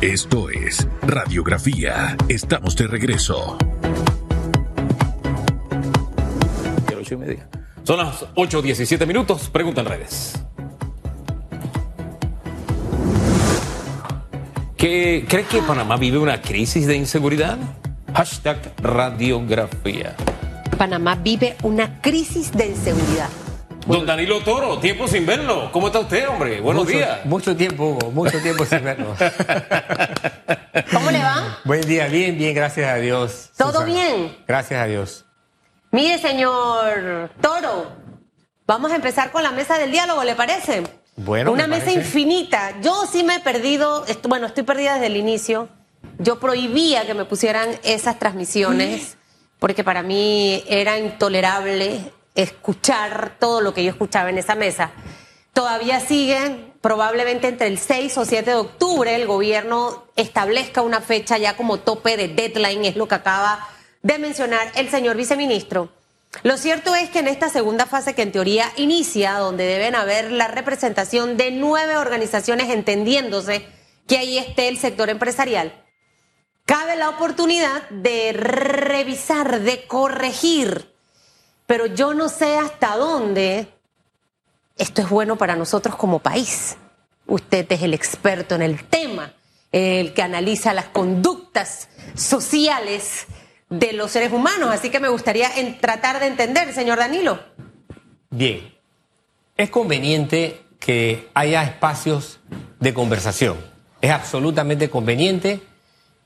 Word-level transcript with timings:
Esto 0.00 0.48
es 0.48 0.88
Radiografía. 1.02 2.16
Estamos 2.26 2.74
de 2.74 2.86
regreso. 2.86 3.58
Ocho 6.98 7.14
y 7.14 7.16
media. 7.18 7.46
Son 7.84 7.98
las 7.98 8.22
8.17 8.34 9.06
minutos. 9.06 9.50
Pregunta 9.50 9.82
en 9.82 9.86
redes. 9.86 10.42
¿Qué, 14.78 15.26
¿Cree 15.28 15.44
que 15.44 15.60
Panamá 15.60 15.98
vive 15.98 16.16
una 16.16 16.40
crisis 16.40 16.86
de 16.86 16.96
inseguridad? 16.96 17.58
Hashtag 18.14 18.72
radiografía. 18.78 20.16
Panamá 20.78 21.16
vive 21.16 21.56
una 21.62 22.00
crisis 22.00 22.50
de 22.52 22.68
inseguridad. 22.68 23.28
Don 23.86 24.06
Danilo 24.06 24.40
Toro, 24.40 24.78
tiempo 24.78 25.08
sin 25.08 25.26
verlo. 25.26 25.70
¿Cómo 25.72 25.86
está 25.88 26.00
usted, 26.00 26.28
hombre? 26.28 26.60
Buenos 26.60 26.84
mucho, 26.84 26.96
días. 26.96 27.24
Mucho 27.24 27.56
tiempo, 27.56 27.84
Hugo, 27.86 28.10
mucho 28.12 28.40
tiempo 28.40 28.64
sin 28.64 28.84
verlo. 28.84 29.16
¿Cómo 30.92 31.10
le 31.10 31.18
va? 31.18 31.58
Buen 31.64 31.80
día, 31.82 32.06
bien, 32.06 32.36
bien, 32.38 32.54
gracias 32.54 32.88
a 32.88 32.96
Dios. 32.96 33.50
¿Todo 33.56 33.72
Susana. 33.80 33.86
bien? 33.86 34.36
Gracias 34.46 34.80
a 34.80 34.84
Dios. 34.86 35.24
Mire, 35.90 36.18
señor 36.18 37.30
Toro, 37.40 37.90
vamos 38.66 38.92
a 38.92 38.96
empezar 38.96 39.32
con 39.32 39.42
la 39.42 39.50
mesa 39.50 39.76
del 39.78 39.90
diálogo, 39.90 40.22
¿le 40.22 40.34
parece? 40.36 40.82
Bueno, 41.16 41.50
Una 41.50 41.66
me 41.66 41.76
mesa 41.76 41.86
parece. 41.86 42.00
infinita. 42.00 42.80
Yo 42.82 43.06
sí 43.10 43.24
me 43.24 43.36
he 43.36 43.40
perdido, 43.40 44.04
bueno, 44.28 44.46
estoy 44.46 44.62
perdida 44.62 44.94
desde 44.94 45.06
el 45.06 45.16
inicio. 45.16 45.68
Yo 46.18 46.38
prohibía 46.38 47.06
que 47.06 47.14
me 47.14 47.24
pusieran 47.24 47.68
esas 47.82 48.18
transmisiones 48.18 49.16
porque 49.58 49.82
para 49.82 50.02
mí 50.02 50.62
era 50.68 50.98
intolerable 50.98 52.12
escuchar 52.42 53.36
todo 53.38 53.60
lo 53.60 53.74
que 53.74 53.84
yo 53.84 53.90
escuchaba 53.90 54.30
en 54.30 54.38
esa 54.38 54.54
mesa. 54.54 54.90
Todavía 55.52 56.00
siguen, 56.00 56.72
probablemente 56.80 57.48
entre 57.48 57.66
el 57.66 57.78
6 57.78 58.18
o 58.18 58.24
7 58.24 58.50
de 58.50 58.56
octubre 58.56 59.14
el 59.14 59.26
gobierno 59.26 60.04
establezca 60.16 60.82
una 60.82 61.00
fecha 61.00 61.38
ya 61.38 61.56
como 61.56 61.78
tope 61.78 62.16
de 62.16 62.28
deadline, 62.28 62.84
es 62.84 62.96
lo 62.96 63.08
que 63.08 63.16
acaba 63.16 63.68
de 64.02 64.18
mencionar 64.18 64.70
el 64.76 64.88
señor 64.88 65.16
viceministro. 65.16 65.90
Lo 66.42 66.56
cierto 66.56 66.94
es 66.94 67.10
que 67.10 67.18
en 67.18 67.28
esta 67.28 67.48
segunda 67.48 67.86
fase 67.86 68.14
que 68.14 68.22
en 68.22 68.32
teoría 68.32 68.72
inicia, 68.76 69.34
donde 69.34 69.66
deben 69.66 69.96
haber 69.96 70.30
la 70.30 70.46
representación 70.46 71.36
de 71.36 71.50
nueve 71.50 71.96
organizaciones 71.96 72.70
entendiéndose 72.70 73.66
que 74.06 74.18
ahí 74.18 74.38
esté 74.38 74.68
el 74.68 74.78
sector 74.78 75.10
empresarial, 75.10 75.84
cabe 76.64 76.96
la 76.96 77.08
oportunidad 77.08 77.88
de 77.90 78.32
revisar, 78.32 79.60
de 79.60 79.86
corregir, 79.86 80.94
pero 81.70 81.86
yo 81.86 82.14
no 82.14 82.28
sé 82.28 82.56
hasta 82.58 82.96
dónde 82.96 83.68
esto 84.76 85.02
es 85.02 85.08
bueno 85.08 85.36
para 85.36 85.54
nosotros 85.54 85.94
como 85.94 86.18
país. 86.18 86.76
Usted 87.28 87.64
es 87.70 87.82
el 87.82 87.94
experto 87.94 88.56
en 88.56 88.62
el 88.62 88.82
tema, 88.86 89.34
el 89.70 90.12
que 90.12 90.20
analiza 90.22 90.74
las 90.74 90.86
conductas 90.86 91.88
sociales 92.16 93.26
de 93.68 93.92
los 93.92 94.10
seres 94.10 94.32
humanos, 94.32 94.70
así 94.72 94.90
que 94.90 94.98
me 94.98 95.08
gustaría 95.08 95.48
en- 95.58 95.78
tratar 95.80 96.18
de 96.18 96.26
entender, 96.26 96.74
señor 96.74 96.98
Danilo. 96.98 97.38
Bien. 98.30 98.74
Es 99.56 99.70
conveniente 99.70 100.64
que 100.80 101.28
haya 101.34 101.62
espacios 101.62 102.40
de 102.80 102.92
conversación. 102.92 103.58
Es 104.00 104.10
absolutamente 104.10 104.90
conveniente 104.90 105.62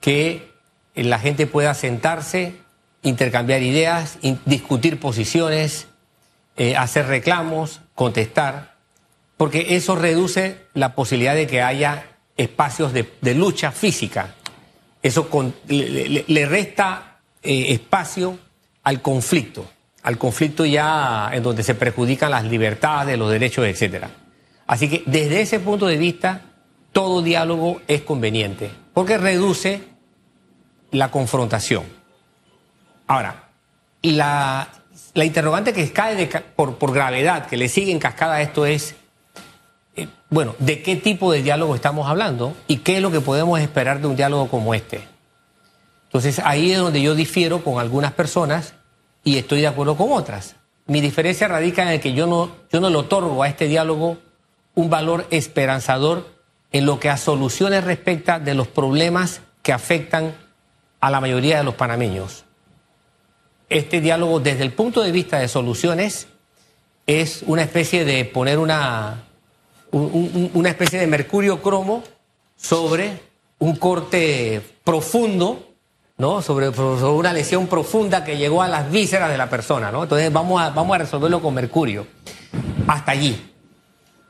que 0.00 0.50
la 0.94 1.18
gente 1.18 1.46
pueda 1.46 1.74
sentarse, 1.74 2.63
intercambiar 3.04 3.62
ideas, 3.62 4.18
discutir 4.44 4.98
posiciones, 4.98 5.86
eh, 6.56 6.76
hacer 6.76 7.06
reclamos, 7.06 7.80
contestar, 7.94 8.74
porque 9.36 9.76
eso 9.76 9.94
reduce 9.94 10.66
la 10.74 10.94
posibilidad 10.94 11.34
de 11.34 11.46
que 11.46 11.62
haya 11.62 12.06
espacios 12.36 12.92
de, 12.92 13.34
lucha 13.34 13.70
física. 13.70 14.34
Eso 15.02 15.28
le 15.68 16.46
resta 16.46 17.20
eh, 17.42 17.66
espacio 17.72 18.38
al 18.82 19.02
conflicto, 19.02 19.66
al 20.02 20.18
conflicto 20.18 20.64
ya 20.64 21.30
en 21.32 21.42
donde 21.42 21.62
se 21.62 21.74
perjudican 21.74 22.30
las 22.30 22.44
libertades, 22.44 23.18
los 23.18 23.30
derechos, 23.30 23.66
etcétera. 23.66 24.10
Así 24.66 24.88
que 24.88 25.02
desde 25.06 25.42
ese 25.42 25.60
punto 25.60 25.86
de 25.86 25.98
vista, 25.98 26.40
todo 26.92 27.20
diálogo 27.20 27.82
es 27.86 28.02
conveniente, 28.02 28.70
porque 28.94 29.18
reduce 29.18 29.82
la 30.90 31.10
confrontación. 31.10 32.03
Ahora, 33.06 33.48
la, 34.02 34.68
la 35.14 35.24
interrogante 35.24 35.72
que 35.72 35.92
cae 35.92 36.16
de 36.16 36.26
por, 36.26 36.92
gravedad, 36.92 37.46
que 37.46 37.56
le 37.56 37.68
sigue 37.68 37.92
en 37.92 37.98
cascada 37.98 38.36
a 38.36 38.42
esto 38.42 38.66
es, 38.66 38.96
eh, 39.96 40.08
bueno, 40.30 40.54
¿de 40.58 40.82
qué 40.82 40.96
tipo 40.96 41.32
de 41.32 41.42
diálogo 41.42 41.74
estamos 41.74 42.08
hablando 42.08 42.56
y 42.66 42.78
qué 42.78 42.96
es 42.96 43.02
lo 43.02 43.10
que 43.10 43.20
podemos 43.20 43.60
esperar 43.60 44.00
de 44.00 44.08
un 44.08 44.16
diálogo 44.16 44.48
como 44.48 44.74
este? 44.74 45.06
Entonces 46.06 46.40
ahí 46.44 46.72
es 46.72 46.78
donde 46.78 47.02
yo 47.02 47.14
difiero 47.14 47.62
con 47.62 47.80
algunas 47.80 48.12
personas 48.12 48.74
y 49.22 49.38
estoy 49.38 49.60
de 49.60 49.66
acuerdo 49.68 49.96
con 49.96 50.12
otras. 50.12 50.56
Mi 50.86 51.00
diferencia 51.00 51.48
radica 51.48 51.92
en 51.92 52.00
que 52.00 52.12
yo 52.12 52.26
no, 52.26 52.50
yo 52.70 52.80
no 52.80 52.90
le 52.90 52.96
otorgo 52.96 53.42
a 53.42 53.48
este 53.48 53.68
diálogo 53.68 54.18
un 54.74 54.90
valor 54.90 55.26
esperanzador 55.30 56.28
en 56.72 56.86
lo 56.86 56.98
que 56.98 57.08
a 57.08 57.16
soluciones 57.16 57.84
respecta 57.84 58.38
de 58.38 58.54
los 58.54 58.66
problemas 58.66 59.40
que 59.62 59.72
afectan 59.72 60.34
a 61.00 61.10
la 61.10 61.20
mayoría 61.20 61.58
de 61.58 61.64
los 61.64 61.74
panameños. 61.74 62.44
Este 63.74 64.00
diálogo 64.00 64.38
desde 64.38 64.62
el 64.62 64.72
punto 64.72 65.02
de 65.02 65.10
vista 65.10 65.40
de 65.40 65.48
soluciones 65.48 66.28
es 67.08 67.42
una 67.48 67.62
especie 67.62 68.04
de 68.04 68.24
poner 68.24 68.60
una, 68.60 69.24
un- 69.90 70.02
un- 70.12 70.50
una 70.54 70.68
especie 70.68 71.00
de 71.00 71.08
mercurio 71.08 71.60
cromo 71.60 72.04
sobre 72.56 73.18
un 73.58 73.74
corte 73.74 74.62
profundo, 74.84 75.70
¿no? 76.18 76.40
Sobre, 76.40 76.72
sobre 76.72 77.02
una 77.06 77.32
lesión 77.32 77.66
profunda 77.66 78.22
que 78.22 78.36
llegó 78.38 78.62
a 78.62 78.68
las 78.68 78.92
vísceras 78.92 79.28
de 79.28 79.38
la 79.38 79.50
persona, 79.50 79.90
¿no? 79.90 80.04
Entonces 80.04 80.32
vamos 80.32 80.62
a, 80.62 80.70
vamos 80.70 80.94
a 80.94 80.98
resolverlo 80.98 81.42
con 81.42 81.52
mercurio. 81.52 82.06
Hasta 82.86 83.10
allí. 83.10 83.50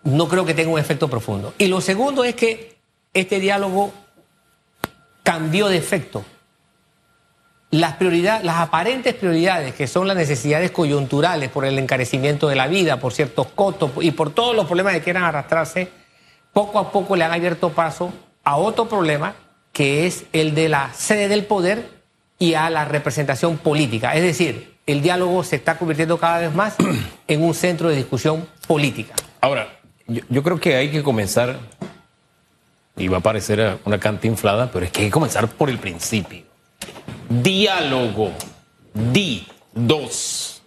No 0.05 0.27
creo 0.27 0.47
que 0.47 0.55
tenga 0.55 0.71
un 0.73 0.79
efecto 0.81 1.09
profundo. 1.11 1.53
Y 1.59 1.67
lo 1.67 1.83
segundo 1.83 2.25
es 2.25 2.35
que 2.35 2.79
este 3.13 3.41
diálogo 3.41 3.93
cambió 5.23 5.69
de 5.69 5.77
efecto. 5.77 6.25
Las 7.75 7.97
prioridades, 7.97 8.45
las 8.45 8.61
aparentes 8.61 9.15
prioridades, 9.15 9.75
que 9.75 9.89
son 9.89 10.07
las 10.07 10.17
necesidades 10.17 10.71
coyunturales 10.71 11.51
por 11.51 11.65
el 11.65 11.77
encarecimiento 11.77 12.47
de 12.47 12.55
la 12.55 12.69
vida, 12.69 13.01
por 13.01 13.13
ciertos 13.13 13.49
costos 13.49 13.91
y 14.01 14.13
por 14.13 14.31
todos 14.31 14.55
los 14.55 14.67
problemas 14.67 14.93
que 14.93 15.01
quieran 15.01 15.25
arrastrarse, 15.25 15.89
poco 16.53 16.79
a 16.79 16.93
poco 16.93 17.17
le 17.17 17.25
han 17.25 17.33
abierto 17.33 17.71
paso 17.71 18.13
a 18.45 18.59
otro 18.59 18.89
problema, 18.89 19.35
que 19.73 20.07
es 20.07 20.23
el 20.33 20.55
de 20.55 20.69
la 20.69 20.95
sede 20.95 21.27
del 21.27 21.47
poder 21.47 21.89
y 22.39 22.55
a 22.55 22.71
la 22.71 22.85
representación 22.85 23.59
política. 23.59 24.15
Es 24.15 24.23
decir, 24.23 24.77
el 24.87 25.03
diálogo 25.03 25.43
se 25.43 25.57
está 25.57 25.77
convirtiendo 25.77 26.17
cada 26.17 26.39
vez 26.39 26.55
más 26.55 26.77
en 27.27 27.43
un 27.43 27.55
centro 27.55 27.89
de 27.89 27.97
discusión 27.97 28.47
política. 28.69 29.15
Ahora, 29.41 29.81
yo, 30.07 30.23
yo 30.29 30.45
creo 30.45 30.61
que 30.61 30.77
hay 30.77 30.93
que 30.93 31.03
comenzar, 31.03 31.59
y 32.97 33.09
va 33.09 33.19
a 33.19 33.21
parecer 33.21 33.79
una 33.85 33.99
canta 33.99 34.29
inflada, 34.29 34.71
pero 34.71 34.87
es 34.87 34.93
que 34.93 35.01
hay 35.01 35.07
que 35.09 35.13
comenzar 35.13 35.49
por 35.49 35.69
el 35.71 35.79
principio. 35.79 36.54
Diálogo. 37.29 38.33
Di, 38.93 39.47
dos. 39.73 40.63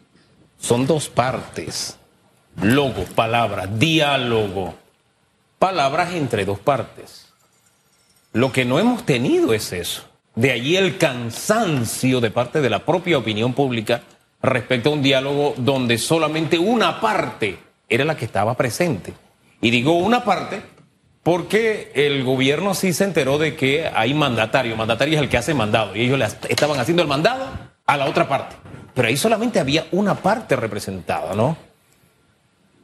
Son 0.60 0.86
dos 0.86 1.10
partes. 1.10 1.98
Logo, 2.62 3.04
palabra, 3.16 3.68
diálogo. 3.68 4.76
Palabras 5.60 6.14
entre 6.14 6.46
dos 6.46 6.60
partes. 6.60 7.28
Lo 8.34 8.52
que 8.52 8.66
no 8.66 8.80
hemos 8.80 9.06
tenido 9.06 9.54
es 9.54 9.72
eso. 9.74 10.04
De 10.36 10.52
allí 10.52 10.76
el 10.76 10.98
cansancio 10.98 12.22
de 12.22 12.30
parte 12.30 12.62
de 12.62 12.70
la 12.70 12.86
propia 12.86 13.18
opinión 13.18 13.54
pública 13.54 14.04
respecto 14.42 14.90
a 14.90 14.94
un 14.94 15.02
diálogo 15.02 15.56
donde 15.58 15.98
solamente 15.98 16.60
una 16.60 17.02
parte 17.02 17.58
era 17.90 18.06
la 18.06 18.16
que 18.16 18.26
estaba 18.26 18.56
presente. 18.56 19.14
Y 19.62 19.72
digo 19.72 19.94
una 19.94 20.24
parte 20.24 20.62
porque 21.28 21.92
el 21.94 22.24
gobierno 22.24 22.74
sí 22.74 22.94
se 22.94 23.04
enteró 23.04 23.38
de 23.38 23.58
que 23.58 23.86
hay 23.94 24.14
mandatario. 24.14 24.78
Mandatario 24.78 25.16
es 25.18 25.22
el 25.22 25.28
que 25.28 25.36
hace 25.36 25.54
mandado. 25.54 25.94
Y 25.94 26.04
ellos 26.06 26.18
le 26.18 26.24
estaban 26.24 26.80
haciendo 26.80 27.02
el 27.04 27.10
mandado 27.10 27.50
a 27.86 27.98
la 27.98 28.06
otra 28.06 28.30
parte. 28.30 28.56
Pero 28.94 29.10
ahí 29.10 29.18
solamente 29.18 29.60
había 29.60 29.88
una 29.92 30.16
parte 30.16 30.56
representada, 30.56 31.36
¿no? 31.36 31.58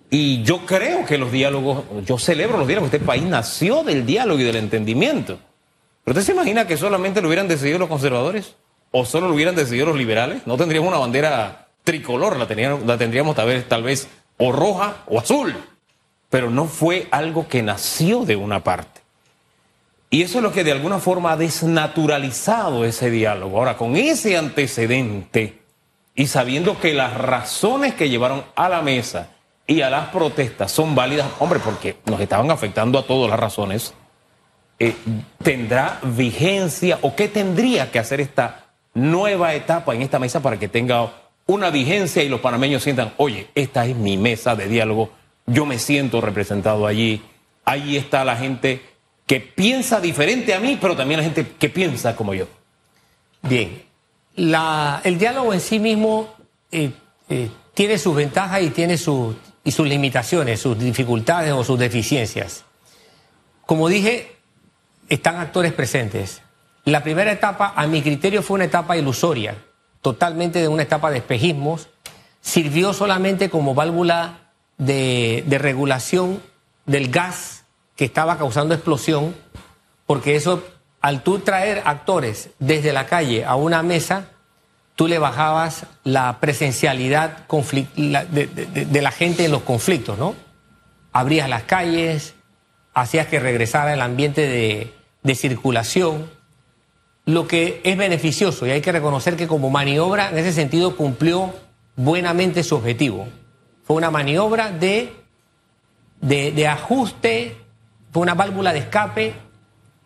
Y 0.10 0.44
yo 0.44 0.66
creo 0.66 1.06
que 1.06 1.18
los 1.18 1.32
diálogos, 1.32 1.86
yo 2.06 2.18
celebro 2.18 2.58
los 2.58 2.68
diálogos, 2.68 2.94
este 2.94 3.06
país 3.06 3.24
nació 3.24 3.82
del 3.82 4.06
diálogo 4.06 4.42
y 4.42 4.44
del 4.44 4.58
entendimiento. 4.58 5.40
¿Pero 6.04 6.20
usted 6.20 6.26
se 6.26 6.34
imagina 6.34 6.68
que 6.68 6.76
solamente 6.76 7.22
lo 7.22 7.30
hubieran 7.30 7.48
decidido 7.48 7.80
los 7.80 7.88
conservadores? 7.88 8.56
¿O 8.92 9.06
solo 9.06 9.30
lo 9.30 9.36
hubieran 9.36 9.56
decidido 9.56 9.86
los 9.86 9.96
liberales? 9.96 10.46
No 10.46 10.58
tendríamos 10.58 10.90
una 10.90 10.98
bandera 10.98 11.70
tricolor, 11.86 12.36
la, 12.36 12.46
teníamos- 12.46 12.86
la 12.86 12.98
tendríamos 12.98 13.38
tal 13.38 13.48
vez, 13.48 13.70
tal 13.70 13.84
vez 13.84 14.10
o 14.38 14.52
roja 14.52 14.98
o 15.08 15.18
azul. 15.18 15.56
Pero 16.34 16.50
no 16.50 16.66
fue 16.66 17.08
algo 17.12 17.48
que 17.48 17.62
nació 17.62 18.26
de 18.26 18.36
una 18.36 18.64
parte. 18.64 19.02
Y 20.10 20.24
eso 20.24 20.40
es 20.40 20.44
lo 20.44 20.52
que 20.52 20.64
de 20.64 20.72
alguna 20.72 20.98
forma 20.98 21.32
ha 21.32 21.38
desnaturalizado 21.38 22.86
ese 22.86 23.12
diálogo. 23.12 23.60
Ahora, 23.60 23.78
con 23.78 23.96
ese 23.96 24.36
antecedente 24.36 25.60
y 26.16 26.26
sabiendo 26.26 26.80
que 26.80 26.96
las 26.96 27.14
razones 27.14 27.94
que 27.94 28.10
llevaron 28.10 28.46
a 28.56 28.68
la 28.68 28.82
mesa 28.82 29.30
y 29.68 29.82
a 29.82 29.92
las 29.92 30.10
protestas 30.10 30.72
son 30.72 30.96
válidas, 30.96 31.28
hombre, 31.38 31.60
porque 31.60 31.98
nos 32.08 32.20
estaban 32.20 32.50
afectando 32.50 32.98
a 32.98 33.06
todas 33.06 33.30
las 33.30 33.40
razones, 33.40 33.94
eh, 34.80 34.96
¿tendrá 35.44 36.00
vigencia 36.02 36.98
o 37.04 37.16
qué 37.16 37.28
tendría 37.28 37.92
que 37.92 38.00
hacer 38.00 38.20
esta 38.20 38.72
nueva 38.96 39.54
etapa 39.54 39.94
en 39.94 40.02
esta 40.02 40.18
mesa 40.18 40.42
para 40.42 40.58
que 40.58 40.68
tenga 40.68 41.14
una 41.46 41.70
vigencia 41.70 42.24
y 42.24 42.30
los 42.30 42.40
panameños 42.40 42.82
sientan, 42.82 43.14
oye, 43.18 43.50
esta 43.54 43.86
es 43.86 43.96
mi 43.96 44.18
mesa 44.18 44.56
de 44.56 44.68
diálogo, 44.68 45.12
yo 45.46 45.66
me 45.66 45.80
siento 45.80 46.22
representado 46.22 46.88
allí, 46.88 47.22
ahí 47.66 47.98
está 47.98 48.24
la 48.24 48.36
gente 48.36 48.82
que 49.26 49.40
piensa 49.40 50.00
diferente 50.00 50.54
a 50.54 50.60
mí, 50.60 50.78
pero 50.80 50.96
también 50.96 51.20
la 51.20 51.24
gente 51.24 51.48
que 51.58 51.70
piensa 51.70 52.16
como 52.16 52.34
yo. 52.34 52.48
Bien, 53.42 53.84
el 54.36 55.18
diálogo 55.18 55.54
en 55.54 55.62
sí 55.62 55.80
mismo 55.80 56.34
eh, 56.72 56.92
eh, 57.30 57.50
tiene 57.74 57.98
sus 57.98 58.16
ventajas 58.16 58.62
y 58.62 58.70
tiene 58.70 58.96
y 59.66 59.72
sus 59.72 59.88
limitaciones, 59.88 60.60
sus 60.60 60.78
dificultades 60.78 61.54
o 61.54 61.64
sus 61.64 61.80
deficiencias. 61.80 62.66
Como 63.66 63.88
dije, 63.88 64.36
están 65.10 65.38
actores 65.38 65.74
presentes. 65.74 66.42
La 66.86 67.02
primera 67.02 67.32
etapa, 67.32 67.74
a 67.76 67.88
mi 67.88 68.02
criterio, 68.02 68.44
fue 68.44 68.56
una 68.56 68.66
etapa 68.66 68.98
ilusoria, 68.98 69.56
totalmente 70.02 70.60
de 70.60 70.68
una 70.68 70.84
etapa 70.84 71.12
de 71.12 71.20
espejismos. 71.20 71.88
Sirvió 72.42 72.92
solamente 72.92 73.50
como 73.50 73.74
válvula 73.74 74.43
de, 74.78 75.44
de 75.48 75.58
regulación 75.58 76.42
del 76.86 77.10
gas 77.10 77.66
que 77.96 78.06
estaba 78.06 78.38
causando 78.38 78.74
explosión, 78.74 79.36
porque 80.06 80.36
eso, 80.36 80.64
al 81.02 81.24
tú 81.24 81.40
traer 81.40 81.82
actores 81.86 82.50
desde 82.60 82.92
la 82.94 83.06
calle 83.06 83.46
a 83.46 83.56
una 83.56 83.84
mesa, 83.84 84.30
tú 84.96 85.08
le 85.08 85.18
bajabas 85.20 85.86
la 86.04 86.40
presencialidad 86.40 87.46
de- 87.48 88.86
de 88.86 89.02
la 89.02 89.12
gente 89.12 89.46
en 89.46 89.52
los 89.52 89.62
conflictos, 89.64 90.18
¿no? 90.20 90.36
Abrías 91.12 91.48
las 91.50 91.64
calles, 91.64 92.34
hacías 92.94 93.28
que 93.28 93.40
regresara 93.40 93.94
el 93.94 94.02
ambiente 94.02 94.42
de, 94.48 94.94
de 95.24 95.36
circulación, 95.36 96.30
lo 97.26 97.48
que 97.48 97.80
es 97.86 97.98
beneficioso 97.98 98.68
y 98.68 98.72
hay 98.72 98.82
que 98.82 98.92
reconocer 98.92 99.36
que 99.38 99.48
como 99.48 99.70
maniobra 99.70 100.30
en 100.30 100.38
ese 100.38 100.52
sentido 100.52 100.96
cumplió 100.98 101.54
buenamente 101.96 102.64
su 102.64 102.76
objetivo. 102.76 103.28
Fue 103.84 103.96
una 103.96 104.12
maniobra 104.12 104.72
de, 104.72 105.14
de, 106.22 106.52
de 106.52 106.68
ajuste, 106.68 107.58
fue 108.12 108.22
una 108.22 108.34
válvula 108.34 108.74
de 108.74 108.80
escape 108.80 109.34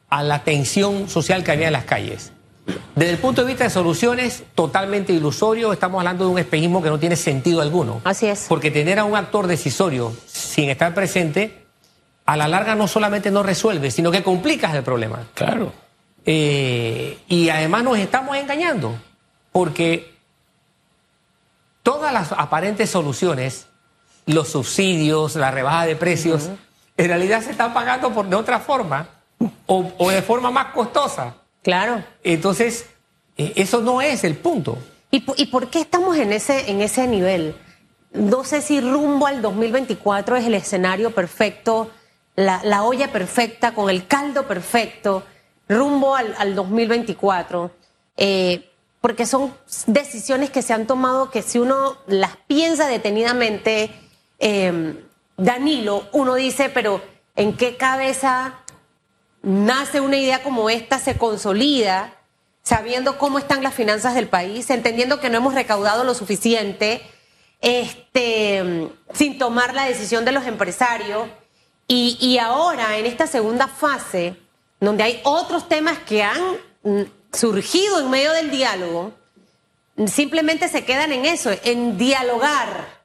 a 0.09 0.23
la 0.23 0.43
tensión 0.43 1.09
social 1.09 1.43
que 1.43 1.51
había 1.51 1.67
en 1.67 1.73
las 1.73 1.85
calles. 1.85 2.31
Desde 2.95 3.11
el 3.11 3.17
punto 3.19 3.41
de 3.41 3.47
vista 3.47 3.63
de 3.63 3.69
soluciones, 3.69 4.43
totalmente 4.55 5.13
ilusorio, 5.13 5.71
estamos 5.71 5.99
hablando 5.99 6.25
de 6.25 6.31
un 6.31 6.39
espejismo 6.39 6.81
que 6.81 6.89
no 6.89 6.99
tiene 6.99 7.15
sentido 7.15 7.61
alguno. 7.61 8.01
Así 8.03 8.25
es. 8.25 8.45
Porque 8.49 8.71
tener 8.71 8.99
a 8.99 9.05
un 9.05 9.15
actor 9.15 9.47
decisorio 9.47 10.13
sin 10.25 10.69
estar 10.69 10.93
presente, 10.93 11.65
a 12.25 12.35
la 12.35 12.47
larga 12.47 12.75
no 12.75 12.87
solamente 12.87 13.31
no 13.31 13.43
resuelve, 13.43 13.91
sino 13.91 14.11
que 14.11 14.23
complicas 14.23 14.73
el 14.75 14.83
problema. 14.83 15.27
Claro. 15.33 15.71
Eh, 16.25 17.19
y 17.29 17.49
además 17.49 17.83
nos 17.83 17.97
estamos 17.99 18.35
engañando, 18.35 18.95
porque 19.53 20.13
todas 21.83 22.11
las 22.11 22.33
aparentes 22.33 22.89
soluciones, 22.89 23.66
los 24.27 24.49
subsidios, 24.49 25.35
la 25.35 25.49
rebaja 25.49 25.85
de 25.85 25.95
precios, 25.95 26.49
en 26.95 27.07
realidad 27.07 27.41
se 27.41 27.51
están 27.51 27.73
pagando 27.73 28.11
por, 28.13 28.27
de 28.27 28.35
otra 28.35 28.59
forma 28.59 29.09
o, 29.65 29.91
o 29.97 30.09
de 30.11 30.21
forma 30.21 30.51
más 30.51 30.67
costosa. 30.67 31.35
Claro. 31.63 32.03
Entonces, 32.23 32.85
eh, 33.37 33.53
eso 33.55 33.81
no 33.81 34.01
es 34.01 34.23
el 34.23 34.35
punto. 34.35 34.77
¿Y, 35.11 35.23
y 35.37 35.45
por 35.47 35.69
qué 35.69 35.81
estamos 35.81 36.17
en 36.17 36.33
ese, 36.33 36.69
en 36.69 36.81
ese 36.81 37.07
nivel? 37.07 37.55
No 38.13 38.43
sé 38.43 38.61
si 38.61 38.81
rumbo 38.81 39.27
al 39.27 39.41
2024 39.41 40.37
es 40.37 40.45
el 40.45 40.53
escenario 40.53 41.11
perfecto, 41.11 41.91
la, 42.35 42.61
la 42.63 42.83
olla 42.83 43.11
perfecta, 43.11 43.73
con 43.73 43.89
el 43.89 44.07
caldo 44.07 44.47
perfecto, 44.47 45.23
rumbo 45.69 46.15
al, 46.15 46.35
al 46.37 46.55
2024. 46.55 47.71
Eh, 48.17 48.69
porque 48.99 49.25
son 49.25 49.53
decisiones 49.85 50.49
que 50.49 50.61
se 50.61 50.73
han 50.73 50.87
tomado 50.87 51.29
que 51.29 51.41
si 51.41 51.59
uno 51.59 51.97
las 52.07 52.35
piensa 52.47 52.87
detenidamente, 52.87 53.91
eh, 54.39 55.03
Danilo, 55.37 56.07
uno 56.13 56.35
dice, 56.35 56.69
pero 56.69 57.01
¿en 57.35 57.55
qué 57.55 57.77
cabeza 57.77 58.59
nace 59.43 60.01
una 60.01 60.17
idea 60.17 60.43
como 60.43 60.69
esta, 60.69 60.99
se 60.99 61.17
consolida, 61.17 62.13
sabiendo 62.63 63.17
cómo 63.17 63.39
están 63.39 63.63
las 63.63 63.75
finanzas 63.75 64.15
del 64.15 64.27
país, 64.27 64.69
entendiendo 64.69 65.19
que 65.19 65.29
no 65.29 65.37
hemos 65.37 65.53
recaudado 65.53 66.03
lo 66.03 66.13
suficiente, 66.13 67.01
este, 67.61 68.89
sin 69.13 69.37
tomar 69.37 69.73
la 69.73 69.85
decisión 69.85 70.25
de 70.25 70.31
los 70.31 70.45
empresarios. 70.45 71.27
Y, 71.87 72.17
y 72.19 72.39
ahora, 72.39 72.97
en 72.97 73.05
esta 73.05 73.27
segunda 73.27 73.67
fase, 73.67 74.35
donde 74.79 75.03
hay 75.03 75.21
otros 75.23 75.69
temas 75.69 75.99
que 75.99 76.23
han 76.23 76.57
mm, 76.83 77.03
surgido 77.31 77.99
en 77.99 78.09
medio 78.09 78.31
del 78.33 78.51
diálogo, 78.51 79.13
simplemente 80.07 80.67
se 80.67 80.83
quedan 80.83 81.11
en 81.11 81.25
eso, 81.25 81.51
en 81.63 81.97
dialogar. 81.97 82.96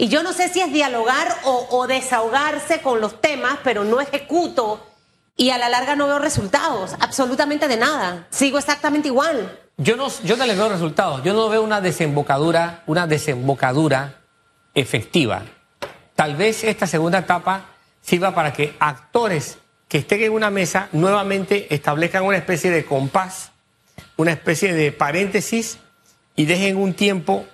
Y 0.00 0.06
yo 0.06 0.22
no 0.22 0.32
sé 0.32 0.48
si 0.48 0.60
es 0.60 0.72
dialogar 0.72 1.26
o, 1.42 1.86
desahogarse 1.88 2.80
con 2.82 3.00
los 3.00 3.20
temas, 3.20 3.58
pero 3.64 3.82
no 3.82 4.00
ejecuto 4.00 4.86
y 5.36 5.50
a 5.50 5.58
la 5.58 5.68
larga 5.68 5.96
no 5.96 6.06
veo 6.06 6.20
resultados, 6.20 6.94
absolutamente 7.00 7.66
de 7.66 7.76
nada. 7.76 8.28
Sigo 8.30 8.58
exactamente 8.58 9.08
igual. 9.08 9.58
Yo 9.76 9.96
no, 9.96 10.08
yo 10.22 10.36
no 10.36 10.46
le 10.46 10.54
veo 10.54 10.68
resultados, 10.68 11.24
yo 11.24 11.34
no 11.34 11.48
veo 11.48 11.62
una 11.62 11.80
desembocadura, 11.80 12.84
una 12.86 13.08
desembocadura 13.08 14.20
efectiva. 14.72 15.42
Tal 16.14 16.36
vez 16.36 16.62
esta 16.62 16.86
segunda 16.86 17.18
etapa 17.18 17.66
sirva 18.00 18.36
para 18.36 18.52
que 18.52 18.76
actores 18.78 19.58
que 19.88 19.98
estén 19.98 20.22
en 20.22 20.32
una 20.32 20.50
mesa 20.50 20.88
nuevamente 20.92 21.74
establezcan 21.74 22.24
una 22.24 22.36
especie 22.36 22.70
de 22.70 22.84
compás, 22.84 23.50
una 24.16 24.30
especie 24.30 24.72
de 24.74 24.92
paréntesis 24.92 25.78
y 26.36 26.44
dejen 26.44 26.76
un 26.76 26.94
tiempo 26.94 27.46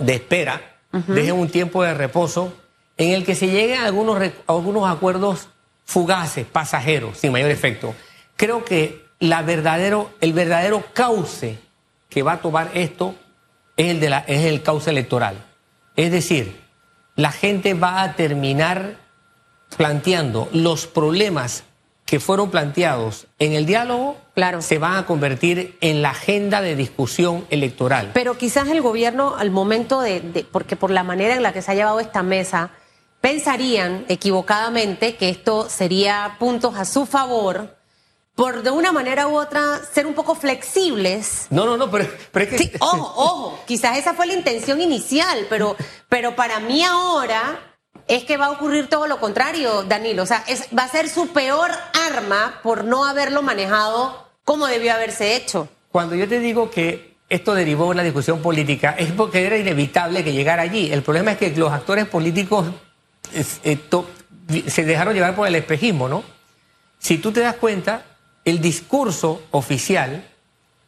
de 0.00 0.14
espera, 0.14 0.73
dejen 1.06 1.34
un 1.34 1.48
tiempo 1.48 1.82
de 1.82 1.94
reposo 1.94 2.52
en 2.96 3.10
el 3.10 3.24
que 3.24 3.34
se 3.34 3.48
lleguen 3.48 3.80
a 3.80 3.86
algunos, 3.86 4.22
algunos 4.46 4.88
acuerdos 4.88 5.48
fugaces, 5.84 6.46
pasajeros, 6.46 7.18
sin 7.18 7.32
mayor 7.32 7.50
efecto. 7.50 7.94
Creo 8.36 8.64
que 8.64 9.04
la 9.18 9.42
verdadero, 9.42 10.10
el 10.20 10.32
verdadero 10.32 10.84
cauce 10.92 11.58
que 12.08 12.22
va 12.22 12.34
a 12.34 12.40
tomar 12.40 12.70
esto 12.74 13.14
es 13.76 13.90
el, 13.90 14.00
de 14.00 14.10
la, 14.10 14.18
es 14.20 14.44
el 14.44 14.62
cauce 14.62 14.90
electoral. 14.90 15.44
Es 15.96 16.10
decir, 16.10 16.60
la 17.16 17.32
gente 17.32 17.74
va 17.74 18.02
a 18.02 18.14
terminar 18.14 18.96
planteando 19.76 20.48
los 20.52 20.86
problemas 20.86 21.64
que 22.14 22.20
fueron 22.20 22.48
planteados 22.52 23.26
en 23.40 23.54
el 23.54 23.66
diálogo, 23.66 24.16
Claro. 24.36 24.62
se 24.62 24.78
van 24.78 24.94
a 24.98 25.04
convertir 25.04 25.76
en 25.80 26.00
la 26.00 26.10
agenda 26.10 26.60
de 26.60 26.76
discusión 26.76 27.44
electoral. 27.50 28.12
Pero 28.14 28.38
quizás 28.38 28.68
el 28.68 28.80
gobierno, 28.82 29.34
al 29.36 29.50
momento 29.50 30.00
de, 30.00 30.20
de- 30.20 30.44
porque 30.44 30.76
por 30.76 30.92
la 30.92 31.02
manera 31.02 31.34
en 31.34 31.42
la 31.42 31.52
que 31.52 31.60
se 31.60 31.72
ha 31.72 31.74
llevado 31.74 31.98
esta 31.98 32.22
mesa, 32.22 32.70
pensarían 33.20 34.04
equivocadamente 34.06 35.16
que 35.16 35.28
esto 35.28 35.68
sería 35.68 36.36
puntos 36.38 36.76
a 36.76 36.84
su 36.84 37.04
favor, 37.04 37.76
por 38.36 38.62
de 38.62 38.70
una 38.70 38.92
manera 38.92 39.26
u 39.26 39.36
otra 39.36 39.80
ser 39.92 40.06
un 40.06 40.14
poco 40.14 40.36
flexibles 40.36 41.48
No, 41.50 41.64
no, 41.66 41.76
no, 41.76 41.90
pero, 41.90 42.06
pero 42.30 42.44
es 42.44 42.50
que... 42.52 42.58
Sí, 42.58 42.70
ojo, 42.78 43.12
ojo, 43.16 43.58
quizás 43.66 43.98
esa 43.98 44.14
fue 44.14 44.28
la 44.28 44.34
intención 44.34 44.80
inicial, 44.80 45.46
pero, 45.50 45.74
pero 46.08 46.36
para 46.36 46.60
mí 46.60 46.84
ahora 46.84 47.73
es 48.08 48.24
que 48.24 48.36
va 48.36 48.46
a 48.46 48.50
ocurrir 48.50 48.88
todo 48.88 49.06
lo 49.06 49.18
contrario, 49.18 49.82
Danilo. 49.84 50.22
O 50.22 50.26
sea, 50.26 50.44
es, 50.46 50.68
va 50.76 50.84
a 50.84 50.88
ser 50.88 51.08
su 51.08 51.28
peor 51.28 51.70
arma 52.08 52.60
por 52.62 52.84
no 52.84 53.04
haberlo 53.04 53.42
manejado 53.42 54.28
como 54.44 54.66
debió 54.66 54.92
haberse 54.94 55.36
hecho. 55.36 55.68
Cuando 55.90 56.14
yo 56.14 56.28
te 56.28 56.38
digo 56.38 56.70
que 56.70 57.14
esto 57.28 57.54
derivó 57.54 57.90
en 57.92 57.96
la 57.98 58.02
discusión 58.02 58.42
política, 58.42 58.94
es 58.98 59.10
porque 59.12 59.46
era 59.46 59.56
inevitable 59.56 60.22
que 60.22 60.32
llegara 60.32 60.62
allí. 60.62 60.92
El 60.92 61.02
problema 61.02 61.32
es 61.32 61.38
que 61.38 61.50
los 61.56 61.72
actores 61.72 62.06
políticos 62.06 62.66
eh, 63.32 63.76
to- 63.76 64.08
se 64.66 64.84
dejaron 64.84 65.14
llevar 65.14 65.34
por 65.34 65.48
el 65.48 65.54
espejismo, 65.54 66.08
¿no? 66.08 66.22
Si 66.98 67.16
tú 67.18 67.32
te 67.32 67.40
das 67.40 67.56
cuenta, 67.56 68.04
el 68.44 68.60
discurso 68.60 69.42
oficial 69.52 70.28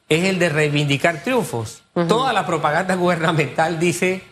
es 0.08 0.24
el 0.24 0.38
de 0.38 0.50
reivindicar 0.50 1.22
triunfos. 1.22 1.82
Toda 2.08 2.32
la 2.34 2.44
propaganda 2.46 2.94
gubernamental 2.94 3.78
dice, 3.80 4.22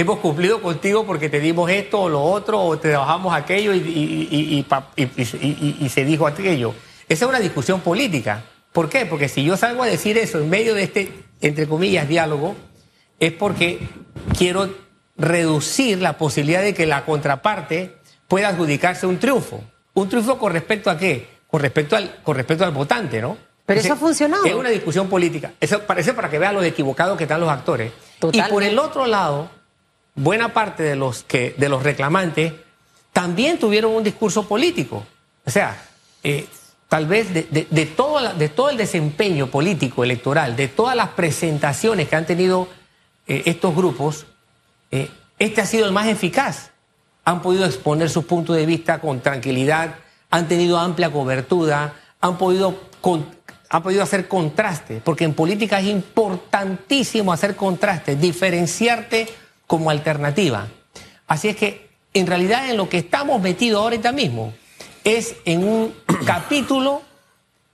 hemos 0.00 0.20
cumplido 0.20 0.62
contigo 0.62 1.04
porque 1.04 1.28
te 1.28 1.40
dimos 1.40 1.68
esto 1.70 2.02
o 2.02 2.08
lo 2.08 2.22
otro, 2.22 2.60
o 2.60 2.78
te 2.78 2.92
bajamos 2.96 3.34
aquello 3.34 3.74
y, 3.74 3.78
y- 3.78 4.28
y- 4.30 4.58
y 4.96 5.02
y- 5.02 5.10
y- 5.16 5.48
y- 5.48 5.76
y 5.84 5.88
se 5.88 6.04
dijo 6.04 6.26
aquello. 6.26 6.72
Esa 7.08 7.24
es 7.24 7.28
una 7.28 7.40
discusión 7.40 7.80
política. 7.80 8.44
¿Por 8.72 8.88
qué? 8.88 9.06
Porque 9.06 9.28
si 9.28 9.42
yo 9.42 9.56
salgo 9.56 9.82
a 9.82 9.86
decir 9.86 10.16
eso 10.16 10.38
en 10.38 10.48
medio 10.48 10.74
de 10.74 10.84
este, 10.84 11.12
entre 11.40 11.66
comillas, 11.66 12.06
diálogo, 12.08 12.54
es 13.18 13.32
porque 13.32 13.80
quiero 14.36 14.68
reducir 15.16 16.00
la 16.00 16.16
posibilidad 16.16 16.62
de 16.62 16.74
que 16.74 16.86
la 16.86 17.04
contraparte 17.04 17.96
pueda 18.28 18.50
adjudicarse 18.50 19.04
un 19.06 19.18
triunfo. 19.18 19.62
¿Un 19.94 20.08
triunfo 20.08 20.38
con 20.38 20.52
respecto 20.52 20.90
a 20.90 20.96
qué? 20.96 21.26
Con 21.48 21.60
respecto 21.60 21.96
al, 21.96 22.16
con 22.22 22.36
respecto 22.36 22.64
al 22.64 22.70
votante, 22.70 23.20
¿no? 23.20 23.36
Pero 23.66 23.80
eso 23.80 23.94
ha 23.94 23.96
funcionado. 23.96 24.44
Es 24.44 24.54
una 24.54 24.68
discusión 24.70 25.08
política. 25.08 25.52
Eso 25.60 25.80
parece 25.80 26.14
para 26.14 26.30
que 26.30 26.38
vean 26.38 26.54
los 26.54 26.64
equivocados 26.64 27.18
que 27.18 27.24
están 27.24 27.40
los 27.40 27.50
actores. 27.50 27.90
Y 27.90 28.20
Totalmente. 28.20 28.52
por 28.52 28.62
el 28.62 28.78
otro 28.78 29.06
lado, 29.06 29.50
buena 30.18 30.52
parte 30.52 30.82
de 30.82 30.96
los, 30.96 31.22
que, 31.24 31.54
de 31.56 31.68
los 31.68 31.82
reclamantes 31.82 32.52
también 33.12 33.58
tuvieron 33.58 33.92
un 33.92 34.04
discurso 34.04 34.46
político. 34.46 35.04
O 35.44 35.50
sea, 35.50 35.80
eh, 36.22 36.46
tal 36.88 37.06
vez 37.06 37.32
de, 37.32 37.66
de- 37.70 37.86
todo, 37.86 38.32
de 38.34 38.48
todo 38.48 38.70
el 38.70 38.76
desempeño 38.76 39.48
político, 39.48 40.04
electoral, 40.04 40.56
de 40.56 40.68
todas 40.68 40.94
las 40.96 41.08
presentaciones 41.10 42.08
que 42.08 42.16
han 42.16 42.26
tenido 42.26 42.68
eh, 43.26 43.42
estos 43.46 43.74
grupos, 43.74 44.26
eh, 44.90 45.10
este 45.38 45.60
ha 45.60 45.66
sido 45.66 45.86
el 45.86 45.92
más 45.92 46.06
eficaz. 46.06 46.70
Han 47.24 47.42
podido 47.42 47.64
exponer 47.66 48.08
sus 48.08 48.24
puntos 48.24 48.56
de 48.56 48.66
vista 48.66 49.00
con 49.00 49.20
tranquilidad, 49.20 49.96
han 50.30 50.48
tenido 50.48 50.78
amplia 50.78 51.10
cobertura, 51.10 51.94
han 52.20 52.38
podido, 52.38 52.78
con- 53.00 53.26
han 53.68 53.82
podido 53.82 54.02
hacer 54.02 54.28
contraste, 54.28 55.00
porque 55.04 55.24
en 55.24 55.34
política 55.34 55.78
es 55.80 55.86
importantísimo 55.86 57.32
hacer 57.32 57.54
contraste, 57.56 58.16
diferenciarte 58.16 59.28
como 59.68 59.90
alternativa. 59.90 60.66
Así 61.28 61.48
es 61.48 61.54
que, 61.56 61.88
en 62.14 62.26
realidad, 62.26 62.68
en 62.68 62.76
lo 62.76 62.88
que 62.88 62.98
estamos 62.98 63.40
metidos 63.40 63.80
ahorita 63.82 64.10
mismo 64.10 64.52
es 65.04 65.36
en 65.44 65.62
un 65.62 65.94
capítulo 66.26 67.02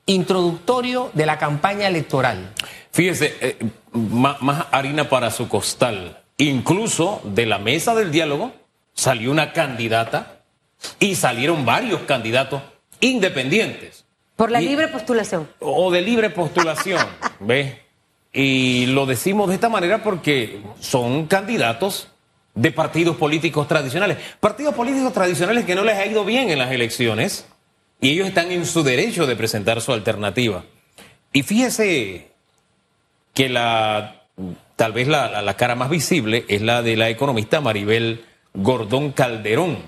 introductorio 0.06 1.10
de 1.14 1.24
la 1.26 1.38
campaña 1.38 1.88
electoral. 1.88 2.52
Fíjese, 2.92 3.34
eh, 3.40 3.56
más, 3.92 4.66
harina 4.70 5.08
para 5.08 5.30
su 5.30 5.48
costal. 5.48 6.20
Incluso 6.36 7.20
de 7.24 7.46
la 7.46 7.58
mesa 7.58 7.94
del 7.94 8.10
diálogo 8.10 8.52
salió 8.92 9.30
una 9.30 9.52
candidata 9.52 10.40
y 10.98 11.14
salieron 11.14 11.64
varios 11.64 12.02
candidatos 12.02 12.60
independientes 13.00 14.04
Por 14.36 14.50
la 14.50 14.60
Y- 14.60 14.66
libre 14.68 14.88
postulación. 14.88 15.48
o 15.60 15.90
de 15.90 16.02
libre 16.02 16.30
postulación, 16.30 17.04
¿ves? 17.40 17.74
Y 18.34 18.86
lo 18.86 19.06
decimos 19.06 19.48
de 19.48 19.54
esta 19.54 19.68
manera 19.68 20.02
porque 20.02 20.60
son 20.80 21.26
candidatos 21.26 22.08
de 22.54 22.72
partidos 22.72 23.16
políticos 23.16 23.68
tradicionales. 23.68 24.18
Partidos 24.40 24.74
políticos 24.74 25.12
tradicionales 25.12 25.64
que 25.64 25.74
no 25.76 25.84
les 25.84 25.96
ha 25.96 26.04
ido 26.06 26.24
bien 26.24 26.50
en 26.50 26.58
las 26.58 26.72
elecciones 26.72 27.46
y 28.00 28.10
ellos 28.10 28.26
están 28.26 28.50
en 28.50 28.66
su 28.66 28.82
derecho 28.82 29.26
de 29.26 29.36
presentar 29.36 29.80
su 29.80 29.92
alternativa. 29.92 30.64
Y 31.32 31.42
fíjese 31.44 32.32
que 33.32 33.48
la 33.48 34.22
tal 34.74 34.92
vez 34.92 35.06
la, 35.06 35.40
la- 35.42 35.56
cara 35.56 35.76
más 35.76 35.88
visible 35.88 36.44
es 36.48 36.60
la 36.60 36.82
de 36.82 36.96
la 36.96 37.08
economista 37.08 37.60
Maribel 37.60 38.24
Gordón 38.52 39.12
Calderón, 39.12 39.78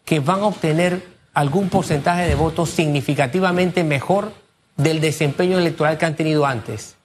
que 0.05 0.19
van 0.19 0.41
a 0.41 0.47
obtener 0.47 1.07
algún 1.33 1.69
porcentaje 1.69 2.27
de 2.27 2.35
votos 2.35 2.71
significativamente 2.71 3.85
mejor 3.85 4.33
del 4.77 5.01
desempeño 5.01 5.59
electoral 5.59 5.99
que 5.99 6.07
han 6.07 6.17
tenido 6.17 6.47
antes. 6.47 6.97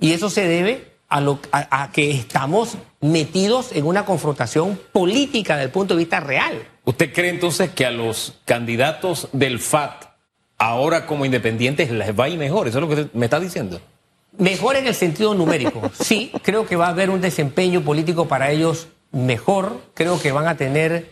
Y 0.00 0.12
eso 0.12 0.30
se 0.30 0.46
debe 0.46 0.92
a, 1.08 1.20
lo, 1.20 1.38
a, 1.52 1.82
a 1.82 1.92
que 1.92 2.10
estamos 2.10 2.76
metidos 3.00 3.72
en 3.72 3.86
una 3.86 4.04
confrontación 4.04 4.80
política 4.92 5.54
desde 5.54 5.66
el 5.66 5.70
punto 5.70 5.94
de 5.94 5.98
vista 5.98 6.20
real. 6.20 6.66
¿Usted 6.84 7.12
cree 7.12 7.30
entonces 7.30 7.70
que 7.70 7.86
a 7.86 7.90
los 7.90 8.34
candidatos 8.44 9.28
del 9.32 9.58
FAT, 9.58 10.04
ahora 10.58 11.06
como 11.06 11.24
independientes, 11.24 11.90
les 11.90 12.18
va 12.18 12.24
a 12.24 12.28
ir 12.28 12.38
mejor? 12.38 12.68
¿Eso 12.68 12.78
es 12.78 12.82
lo 12.82 12.88
que 12.88 13.00
usted 13.02 13.14
me 13.14 13.26
está 13.26 13.40
diciendo? 13.40 13.80
Mejor 14.36 14.76
en 14.76 14.86
el 14.86 14.94
sentido 14.94 15.34
numérico. 15.34 15.90
Sí, 16.00 16.32
creo 16.42 16.66
que 16.66 16.76
va 16.76 16.86
a 16.86 16.90
haber 16.90 17.10
un 17.10 17.20
desempeño 17.20 17.82
político 17.82 18.26
para 18.26 18.50
ellos 18.50 18.88
mejor. 19.12 19.80
Creo 19.94 20.20
que 20.20 20.32
van 20.32 20.48
a 20.48 20.56
tener 20.56 21.10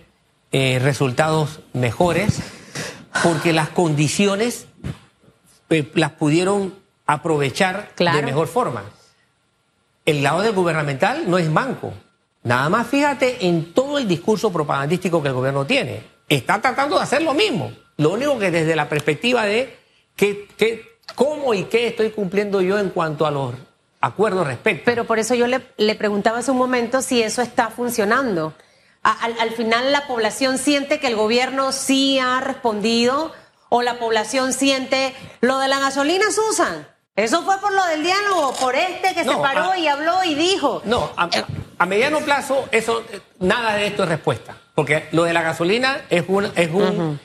eh, 0.51 0.79
resultados 0.83 1.61
mejores 1.73 2.41
porque 3.23 3.53
las 3.53 3.69
condiciones 3.69 4.67
eh, 5.73 5.91
las 5.95 6.13
pudieron 6.13 6.75
aprovechar 7.07 7.91
Claro. 7.95 8.17
de 8.19 8.23
mejor 8.25 8.47
forma. 8.49 8.85
El 10.05 10.23
lado 10.23 10.41
del 10.43 10.53
gubernamental 10.53 11.29
no 11.31 11.39
es 11.39 11.49
manco. 11.49 11.93
Nada 12.43 12.69
más 12.69 12.87
fíjate 12.89 13.47
en 13.47 13.73
todo 13.73 13.99
el 13.99 14.09
discurso 14.09 14.53
propagandístico 14.53 15.23
que 15.23 15.29
el 15.29 15.35
gobierno 15.35 15.65
tiene. 15.65 16.03
Está 16.29 16.61
tratando 16.61 16.97
de 16.97 17.03
hacer 17.03 17.23
lo 17.23 17.35
mismo. 17.35 17.73
Lo 17.99 18.13
único 18.13 18.39
que 18.39 18.51
desde 18.51 18.75
la 18.75 18.89
perspectiva 18.89 19.45
de 19.45 19.77
qué, 20.17 20.49
cómo 21.15 21.55
y 21.55 21.65
qué 21.65 21.89
estoy 21.89 22.11
cumpliendo 22.11 22.61
yo 22.61 22.79
en 22.79 22.91
cuanto 22.91 23.27
a 23.27 23.31
los 23.31 23.55
acuerdos 24.01 24.47
respecto. 24.47 24.83
Pero 24.87 25.05
por 25.05 25.19
eso 25.21 25.35
yo 25.35 25.47
le, 25.47 25.61
le 25.77 25.95
preguntaba 25.95 26.39
hace 26.39 26.51
un 26.51 26.59
momento 26.59 27.01
si 27.03 27.23
eso 27.23 27.43
está 27.43 27.69
funcionando. 27.69 28.55
Al 29.05 29.51
final 29.51 29.91
la 29.93 30.07
población 30.07 30.59
siente 30.59 31.01
que 31.01 31.09
el 31.09 31.17
gobierno 31.17 31.73
sí 31.73 32.19
ha 32.21 32.41
respondido 32.41 33.33
o 33.75 33.81
la 33.81 33.99
población 33.99 34.53
siente 34.53 35.15
lo 35.41 35.59
de 35.59 35.67
la 35.69 35.79
gasolina, 35.79 36.27
Susan. 36.31 36.87
Eso 37.17 37.43
fue 37.43 37.59
por 37.59 37.73
lo 37.73 37.83
del 37.87 38.03
diálogo, 38.03 38.53
por 38.61 38.75
este 38.75 39.15
que 39.15 39.25
No, 39.25 39.33
se 39.33 39.39
paró 39.39 39.73
a- 39.73 39.79
y 39.79 39.87
habló 39.89 40.23
y 40.25 40.35
dijo. 40.35 40.83
No, 40.85 41.11
a, 41.17 41.29
a 41.79 41.87
mediano 41.87 42.21
plazo 42.21 42.67
eso 42.71 43.03
nada 43.39 43.75
de 43.77 43.87
esto 43.87 44.03
es 44.03 44.09
respuesta, 44.11 44.57
porque 44.75 45.09
lo 45.13 45.25
de 45.25 45.33
la 45.33 45.41
gasolina 45.41 46.03
es 46.11 46.25
un, 46.29 46.51
es 46.55 46.71
un 46.71 47.19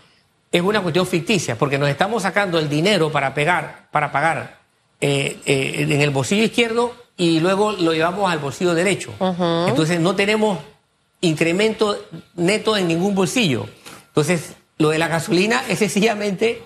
es 0.49 0.61
una 0.61 0.81
cuestión 0.81 1.05
ficticia, 1.05 1.57
porque 1.57 1.77
nos 1.77 1.89
estamos 1.89 2.23
sacando 2.23 2.57
el 2.59 2.69
dinero 2.69 3.11
para 3.11 3.33
pegar 3.33 3.87
para 3.91 4.11
pagar 4.13 4.59
eh, 5.01 5.39
eh, 5.45 5.75
en 5.89 6.01
el 6.01 6.09
bolsillo 6.11 6.43
izquierdo 6.45 6.95
y 7.17 7.41
luego 7.41 7.73
lo 7.73 7.91
llevamos 7.93 8.31
al 8.31 8.39
bolsillo 8.39 8.73
derecho. 8.73 9.11
Entonces 9.19 9.99
no 9.99 10.15
tenemos 10.15 10.59
incremento 11.21 11.97
neto 12.35 12.77
en 12.77 12.87
ningún 12.87 13.15
bolsillo. 13.15 13.65
Entonces 14.07 14.53
lo 14.77 14.89
de 14.89 14.99
la 14.99 15.07
gasolina 15.07 15.63
es 15.67 15.79
sencillamente 15.79 16.63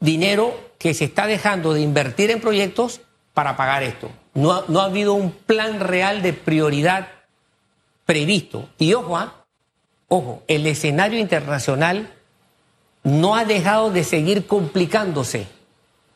dinero 0.00 0.58
que 0.78 0.94
se 0.94 1.04
está 1.04 1.26
dejando 1.26 1.72
de 1.72 1.80
invertir 1.80 2.30
en 2.30 2.40
proyectos 2.40 3.00
para 3.32 3.56
pagar 3.56 3.82
esto. 3.82 4.10
No 4.34 4.52
ha, 4.52 4.64
no 4.68 4.80
ha 4.80 4.84
habido 4.84 5.14
un 5.14 5.32
plan 5.32 5.80
real 5.80 6.22
de 6.22 6.32
prioridad 6.32 7.08
previsto. 8.04 8.68
Y 8.78 8.94
ojo, 8.94 9.16
ah, 9.16 9.44
ojo, 10.08 10.42
el 10.48 10.66
escenario 10.66 11.18
internacional 11.18 12.12
no 13.02 13.36
ha 13.36 13.44
dejado 13.44 13.90
de 13.90 14.04
seguir 14.04 14.46
complicándose. 14.46 15.46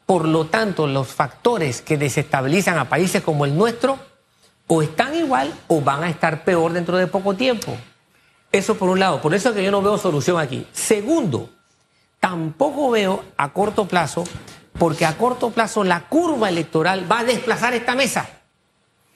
Por 0.06 0.26
lo 0.26 0.46
tanto, 0.46 0.86
los 0.86 1.08
factores 1.08 1.82
que 1.82 1.98
desestabilizan 1.98 2.78
a 2.78 2.88
países 2.88 3.22
como 3.22 3.44
el 3.44 3.56
nuestro 3.56 3.98
o 4.66 4.82
están 4.82 5.14
igual 5.14 5.52
o 5.68 5.80
van 5.80 6.02
a 6.02 6.10
estar 6.10 6.44
peor 6.44 6.72
dentro 6.72 6.96
de 6.96 7.06
poco 7.06 7.34
tiempo. 7.34 7.76
Eso 8.52 8.76
por 8.76 8.88
un 8.88 8.98
lado. 9.00 9.20
Por 9.20 9.34
eso 9.34 9.50
es 9.50 9.54
que 9.54 9.62
yo 9.64 9.70
no 9.70 9.82
veo 9.82 9.98
solución 9.98 10.38
aquí. 10.38 10.66
Segundo, 10.72 11.50
tampoco 12.20 12.90
veo 12.90 13.22
a 13.36 13.52
corto 13.52 13.86
plazo, 13.86 14.24
porque 14.78 15.04
a 15.04 15.16
corto 15.16 15.50
plazo 15.50 15.84
la 15.84 16.08
curva 16.08 16.48
electoral 16.48 17.10
va 17.10 17.20
a 17.20 17.24
desplazar 17.24 17.74
esta 17.74 17.94
mesa. 17.94 18.28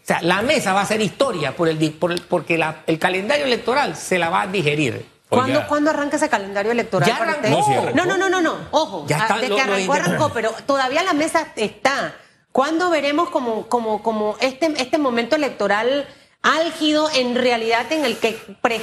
O 0.02 0.04
sea, 0.04 0.20
la 0.22 0.42
mesa 0.42 0.72
va 0.72 0.80
a 0.82 0.86
ser 0.86 1.00
historia 1.00 1.54
por 1.56 1.68
el, 1.68 1.92
por 1.92 2.12
el- 2.12 2.22
porque 2.22 2.58
la- 2.58 2.82
el 2.86 2.98
calendario 2.98 3.46
electoral 3.46 3.96
se 3.96 4.18
la 4.18 4.30
va 4.30 4.42
a 4.42 4.46
digerir. 4.48 5.06
¿Cuándo. 5.28 5.66
¿Cuándo 5.66 5.90
arranca 5.90 6.16
ese 6.16 6.28
calendario 6.28 6.72
electoral? 6.72 7.08
Ya 7.08 7.16
arrancó. 7.16 7.48
No, 7.48 7.64
sí 7.64 7.72
arrancó. 7.72 7.96
no, 7.96 8.04
no, 8.04 8.16
no, 8.18 8.28
no, 8.28 8.42
no. 8.42 8.56
Ojo, 8.72 9.06
Ya 9.06 9.16
está, 9.16 9.36
ah, 9.36 9.38
de 9.40 9.48
lo- 9.48 9.56
que 9.56 9.64
lo 9.64 9.72
arrancó, 9.72 9.92
arrancó, 9.94 10.28
pero 10.34 10.50
todavía 10.66 11.02
la 11.02 11.14
mesa 11.14 11.46
está. 11.56 12.14
¿Cuándo 12.50 12.90
veremos 12.90 13.30
como, 13.30 13.66
como, 13.68 14.02
como 14.02 14.36
este, 14.40 14.74
este 14.76 14.98
momento 14.98 15.36
electoral 15.36 16.06
álgido 16.42 17.08
en 17.14 17.34
realidad 17.34 17.90
en 17.92 18.04
el 18.04 18.18
que 18.18 18.32
pre- 18.60 18.82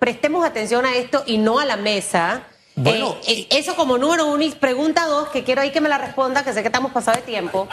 prestemos 0.00 0.44
atención 0.44 0.84
a 0.84 0.96
esto 0.96 1.22
y 1.26 1.38
no 1.38 1.60
a 1.60 1.64
la 1.64 1.76
mesa? 1.76 2.42
Bueno, 2.74 3.16
Eh, 3.28 3.46
eh, 3.50 3.58
eso 3.58 3.76
como 3.76 3.98
número 3.98 4.26
uno 4.26 4.42
y 4.42 4.50
pregunta 4.50 5.06
dos, 5.06 5.28
que 5.28 5.44
quiero 5.44 5.60
ahí 5.60 5.70
que 5.70 5.80
me 5.80 5.88
la 5.88 5.98
responda, 5.98 6.42
que 6.42 6.52
sé 6.52 6.62
que 6.62 6.68
estamos 6.68 6.90
pasados 6.90 7.20
de 7.20 7.26
tiempo. 7.26 7.68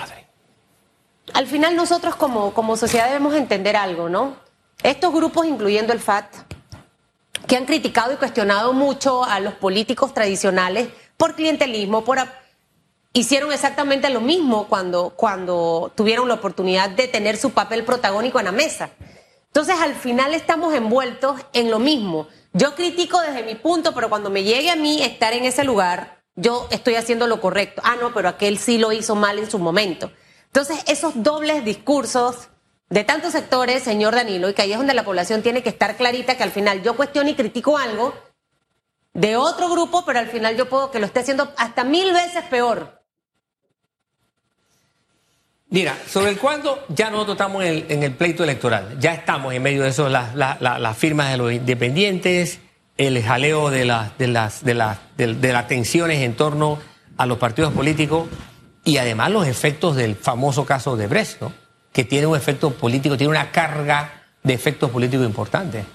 Al 1.34 1.48
final 1.48 1.76
nosotros 1.76 2.16
como, 2.16 2.54
como 2.54 2.78
sociedad 2.78 3.08
debemos 3.08 3.34
entender 3.34 3.76
algo, 3.76 4.10
¿no? 4.10 4.36
Estos 4.84 5.14
grupos, 5.14 5.46
incluyendo 5.48 5.94
el 5.94 6.00
FAT, 6.00 6.28
que 7.48 7.56
han 7.56 7.66
criticado 7.66 8.14
y 8.14 8.18
cuestionado 8.18 8.74
mucho 8.74 9.24
a 9.24 9.40
los 9.40 9.54
políticos 9.54 10.14
tradicionales 10.14 10.90
por 11.16 11.36
clientelismo, 11.36 12.04
por 12.04 12.20
hicieron 13.14 13.52
exactamente 13.52 14.10
lo 14.10 14.22
mismo 14.22 14.68
cuando, 14.68 15.12
cuando 15.16 15.92
tuvieron 15.96 16.28
la 16.28 16.36
oportunidad 16.36 16.90
de 16.90 17.08
tener 17.08 17.38
su 17.38 17.52
papel 17.52 17.84
protagónico 17.84 18.40
en 18.40 18.46
la 18.46 18.52
mesa. 18.52 18.90
Entonces, 19.58 19.82
al 19.82 19.96
final 19.96 20.36
estamos 20.36 20.76
envueltos 20.76 21.42
en 21.52 21.72
lo 21.72 21.80
mismo. 21.80 22.28
Yo 22.54 22.76
critico 22.76 23.20
desde 23.22 23.42
mi 23.42 23.56
punto, 23.56 23.92
pero 23.96 24.08
cuando 24.08 24.30
me 24.30 24.44
llegue 24.44 24.70
a 24.70 24.76
mí 24.76 25.02
estar 25.02 25.34
en 25.34 25.46
ese 25.46 25.64
lugar, 25.64 26.22
yo 26.36 26.68
estoy 26.70 26.94
haciendo 26.94 27.26
lo 27.26 27.42
correcto. 27.42 27.82
Ah, 27.84 27.96
no, 28.00 28.14
pero 28.14 28.30
aquel 28.30 28.60
sí 28.60 28.78
lo 28.78 28.92
hizo 28.92 29.16
mal 29.16 29.40
en 29.40 29.50
su 29.50 29.58
momento. 29.58 30.12
Entonces, 30.46 30.84
esos 30.86 31.24
dobles 31.24 31.66
discursos 31.66 32.50
de 32.92 33.04
tantos 33.04 33.32
sectores, 33.32 33.82
señor 33.82 34.14
Danilo, 34.14 34.48
y 34.48 34.54
que 34.54 34.62
ahí 34.62 34.74
es 34.74 34.78
donde 34.78 34.94
la 34.94 35.04
población 35.04 35.42
tiene 35.42 35.64
que 35.64 35.70
estar 35.70 35.98
clarita 35.98 36.38
que 36.38 36.44
al 36.44 36.52
final 36.52 36.84
yo 36.84 36.96
cuestiono 36.96 37.32
y 37.32 37.34
critico 37.34 37.80
algo 37.80 38.14
de 39.16 39.38
otro 39.38 39.72
grupo, 39.72 40.06
pero 40.06 40.20
al 40.20 40.28
final 40.28 40.56
yo 40.56 40.70
puedo 40.70 40.92
que 40.92 41.00
lo 41.00 41.08
esté 41.08 41.22
haciendo 41.22 41.52
hasta 41.58 41.84
mil 41.84 42.14
veces 42.14 42.44
peor. 42.44 42.97
Mira, 45.70 45.98
sobre 46.10 46.32
el 46.32 46.38
cuándo 46.38 46.86
ya 46.90 47.10
nosotros 47.10 47.36
estamos 47.36 47.64
en 47.64 47.70
el, 47.70 47.86
en 47.90 48.04
el 48.04 48.14
pleito 48.14 48.44
electoral. 48.44 48.98
Ya 49.00 49.14
estamos 49.14 49.54
en 49.54 49.62
medio 49.62 49.84
de 49.84 49.90
eso, 49.90 50.08
las 50.08 50.34
las- 50.34 50.62
las- 50.62 50.80
las 50.80 50.98
firmas 50.98 51.30
de 51.32 51.38
los 51.38 51.52
independientes, 51.52 52.60
el 52.98 53.22
jaleo 53.22 53.70
de, 53.70 53.84
las 53.86 54.18
de, 54.18 54.28
las, 54.28 54.64
de, 54.64 54.74
las, 54.74 54.98
de, 55.18 55.34
de 55.34 55.54
las 55.54 55.68
tensiones 55.68 56.22
en 56.22 56.36
torno 56.36 56.80
a 57.18 57.26
los 57.26 57.38
partidos 57.38 57.74
políticos 57.74 58.28
y 58.86 58.98
además 58.98 59.30
los 59.32 59.46
efectos 59.46 59.96
del 59.98 60.16
famoso 60.16 60.66
caso 60.66 60.96
de 60.96 61.08
Brecht, 61.08 61.42
¿no? 61.42 61.52
que 61.92 62.06
tiene 62.06 62.28
un 62.28 62.38
efecto 62.38 62.72
político, 62.72 63.18
tiene 63.18 63.32
una 63.32 63.52
carga 63.52 64.24
de 64.44 64.54
efectos 64.54 64.90
políticos 64.90 65.26
importantes. 65.26 65.86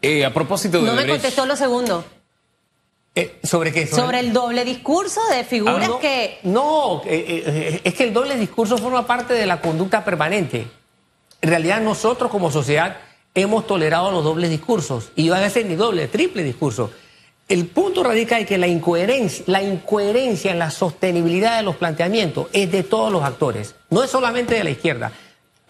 Eh, 0.00 0.24
a 0.24 0.32
propósito 0.32 0.80
de 0.80 0.86
No 0.86 0.94
me 0.94 1.06
contestó 1.06 1.44
lo 1.46 1.56
segundo. 1.56 2.04
Eh, 3.18 3.38
¿Sobre 3.42 3.72
qué? 3.72 3.86
Sobre 3.86 4.20
el 4.20 4.34
doble 4.34 4.62
discurso 4.62 5.22
de 5.30 5.42
figuras 5.42 5.84
Ah, 5.84 5.88
no, 5.88 5.98
que... 5.98 6.38
No, 6.42 7.02
eh, 7.06 7.42
eh, 7.46 7.80
es 7.82 7.94
que 7.94 8.04
el 8.04 8.12
doble 8.12 8.36
discurso 8.36 8.76
forma 8.76 9.06
parte 9.06 9.32
de 9.32 9.46
la 9.46 9.62
conducta 9.62 10.04
permanente. 10.04 10.66
En 11.40 11.48
realidad 11.48 11.80
nosotros 11.80 12.30
como 12.30 12.50
sociedad 12.50 12.98
hemos 13.34 13.66
tolerado 13.66 14.10
los 14.10 14.22
dobles 14.22 14.50
discursos 14.50 15.12
y 15.16 15.30
van 15.30 15.42
a 15.42 15.48
ser 15.48 15.64
ni 15.64 15.76
doble, 15.76 16.08
triple 16.08 16.42
discurso. 16.42 16.90
El 17.48 17.66
punto 17.66 18.02
radica 18.02 18.38
en 18.38 18.44
que 18.44 18.58
la 18.58 18.66
incoherencia, 18.66 19.44
la 19.46 19.62
incoherencia 19.62 20.50
en 20.50 20.58
la 20.58 20.70
sostenibilidad 20.70 21.56
de 21.56 21.62
los 21.62 21.76
planteamientos 21.76 22.48
es 22.52 22.70
de 22.70 22.82
todos 22.82 23.10
los 23.10 23.22
actores, 23.22 23.76
no 23.88 24.02
es 24.02 24.10
solamente 24.10 24.56
de 24.56 24.64
la 24.64 24.70
izquierda, 24.70 25.12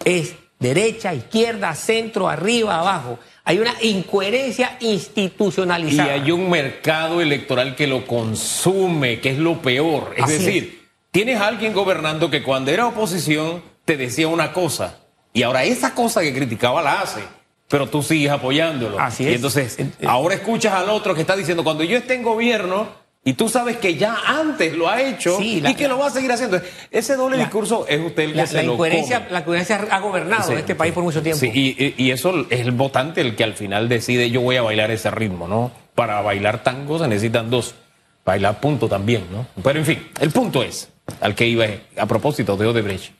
es 0.03 0.35
derecha, 0.59 1.13
izquierda, 1.13 1.73
centro, 1.75 2.27
arriba, 2.29 2.79
abajo. 2.79 3.19
Hay 3.43 3.59
una 3.59 3.73
incoherencia 3.81 4.77
y 4.79 4.91
institucionalizada. 4.91 6.13
hay 6.13 6.31
un 6.31 6.49
mercado 6.49 7.21
electoral 7.21 7.75
que 7.75 7.87
lo 7.87 8.05
consume, 8.05 9.19
que 9.19 9.31
es 9.31 9.37
lo 9.37 9.61
peor. 9.61 10.13
Es 10.17 10.23
Así 10.23 10.33
decir, 10.33 10.87
tienes 11.11 11.39
a 11.39 11.47
alguien 11.47 11.73
gobernando 11.73 12.29
que 12.29 12.43
cuando 12.43 12.71
era 12.71 12.87
oposición 12.87 13.61
te 13.85 13.95
decía 13.97 14.27
una 14.27 14.51
cosa 14.53 14.97
y 15.33 15.43
ahora 15.43 15.63
esa 15.63 15.93
cosa 15.93 16.21
que 16.21 16.33
criticaba 16.33 16.81
la 16.81 17.01
hace, 17.01 17.21
pero 17.69 17.87
tú 17.87 18.01
sigues 18.03 18.31
apoyándolo. 18.31 18.99
Así 18.99 19.23
Y 19.23 19.27
es. 19.27 19.35
entonces, 19.35 19.79
Eh, 19.79 19.89
eh. 19.99 20.05
ahora 20.07 20.35
escuchas 20.35 20.73
al 20.73 20.89
otro 20.89 21.13
que 21.15 21.21
está 21.21 21.35
diciendo, 21.35 21.63
cuando 21.63 21.83
yo 21.83 21.97
esté 21.97 22.15
en 22.15 22.23
gobierno 22.23 22.87
y 23.29 23.33
tú 23.33 23.49
sabes 23.49 23.75
que 23.77 23.95
ya 23.95 24.15
antes 24.25 24.73
lo 24.73 24.87
ha 24.87 25.01
hecho 25.01 25.37
Sí, 25.37 25.59
la- 25.59 25.71
y 25.71 25.75
que 25.75 25.87
lo 25.89 25.97
va 25.97 26.07
a 26.07 26.09
seguir 26.09 26.31
haciendo. 26.31 26.61
Ese 26.91 27.15
doble 27.17 27.35
La- 27.37 27.43
discurso 27.43 27.85
es 27.89 27.99
usted 27.99 28.23
el 28.23 28.31
que 28.31 28.37
La, 28.37 28.47
se 28.47 28.55
la 28.55 28.63
lo 28.63 28.73
incoherencia, 28.73 29.19
come. 29.19 29.31
la 29.31 29.39
incoherencia 29.39 29.87
ha 29.91 29.99
gobernado 29.99 30.43
Sí, 30.47 30.53
este 30.53 30.75
país 30.75 30.93
por 30.93 31.03
mucho 31.03 31.21
tiempo. 31.21 31.39
Sí, 31.39 31.51
y, 31.53 31.83
y- 31.83 31.93
y 32.05 32.11
eso 32.11 32.45
es 32.49 32.61
el 32.61 32.71
votante 32.71 33.19
el 33.19 33.35
que 33.35 33.43
al 33.43 33.53
final 33.53 33.89
decide 33.89 34.29
yo 34.29 34.39
voy 34.41 34.55
a 34.55 34.61
bailar 34.61 34.91
ese 34.91 35.11
ritmo, 35.11 35.47
¿no? 35.47 35.71
Para 35.93 36.21
bailar 36.21 36.63
tango 36.63 36.99
se 36.99 37.07
necesitan 37.09 37.49
dos. 37.49 37.75
Bailar 38.23 38.59
punto 38.61 38.87
también, 38.87 39.25
¿no? 39.31 39.45
Pero 39.61 39.79
en 39.79 39.85
fin, 39.85 40.07
el 40.21 40.31
punto 40.31 40.63
es, 40.63 40.87
al 41.19 41.35
que 41.35 41.47
iba 41.47 41.65
a 41.97 42.05
propósito 42.05 42.55
de 42.55 42.65
Odebrecht, 42.67 43.11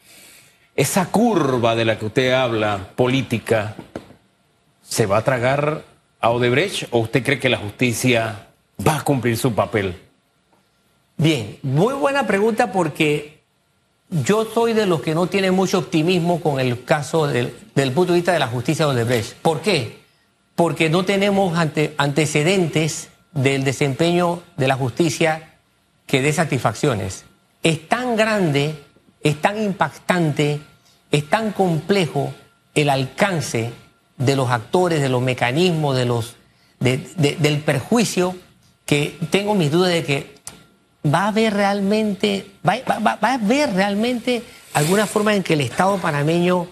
esa 0.75 1.07
curva 1.11 1.75
de 1.75 1.83
la 1.85 1.99
que 1.99 2.05
usted 2.05 2.31
habla, 2.31 2.79
política, 2.95 3.75
¿se 4.83 5.05
va 5.05 5.17
a 5.17 5.23
tragar 5.23 5.83
a 6.21 6.29
Odebrecht 6.29 6.87
o 6.91 6.99
usted 6.99 7.23
cree 7.23 7.39
que 7.39 7.49
la 7.49 7.57
justicia 7.57 8.46
va 8.85 8.97
a 8.97 9.03
cumplir 9.03 9.37
su 9.37 9.53
papel? 9.53 9.95
Bien, 11.17 11.57
muy 11.63 11.93
buena 11.95 12.27
pregunta 12.27 12.71
porque 12.71 13.41
yo 14.09 14.45
soy 14.45 14.73
de 14.73 14.85
los 14.85 15.01
que 15.01 15.15
no 15.15 15.27
tienen 15.27 15.53
mucho 15.53 15.79
optimismo 15.79 16.39
con 16.41 16.59
el 16.59 16.83
caso 16.85 17.27
del, 17.27 17.55
del 17.75 17.91
punto 17.91 18.13
de 18.13 18.19
vista 18.19 18.33
de 18.33 18.39
la 18.39 18.47
justicia 18.47 18.85
de 18.85 18.91
Odebrecht. 18.91 19.33
¿Por 19.37 19.61
qué? 19.61 19.99
Porque 20.55 20.89
no 20.89 21.05
tenemos 21.05 21.57
ante- 21.57 21.93
antecedentes 21.97 23.09
del 23.33 23.63
desempeño 23.63 24.41
de 24.57 24.67
la 24.67 24.75
justicia 24.75 25.55
que 26.05 26.21
dé 26.21 26.31
satisfacciones. 26.33 27.25
Es 27.63 27.87
tan 27.89 28.15
grande, 28.15 28.75
es 29.21 29.41
tan 29.41 29.61
impactante, 29.61 30.61
es 31.11 31.29
tan 31.29 31.51
complejo 31.51 32.33
el 32.75 32.89
alcance 32.89 33.73
de 34.17 34.35
los 34.35 34.49
actores, 34.51 35.01
de 35.01 35.09
los 35.09 35.21
mecanismos, 35.21 35.95
de 35.97 36.05
los, 36.05 36.35
de- 36.79 37.09
de- 37.17 37.35
del 37.35 37.59
perjuicio, 37.59 38.35
que 38.87 39.19
tengo 39.29 39.53
mis 39.53 39.69
dudas 39.71 39.91
de 39.91 40.03
que 40.03 40.35
va 41.05 41.25
a 41.25 41.27
haber 41.27 41.53
realmente, 41.53 42.49
va, 42.67 42.77
va- 42.89 42.99
va- 42.99 43.19
a 43.29 43.33
haber 43.35 43.71
realmente 43.73 44.41
alguna 44.73 45.05
forma 45.05 45.35
en 45.35 45.43
que 45.43 45.53
el 45.53 45.61
Estado 45.61 45.97
panameño 45.97 46.67